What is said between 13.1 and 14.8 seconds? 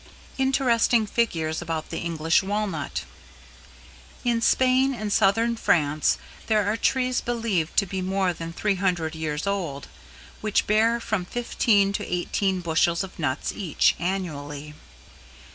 nuts each, annually.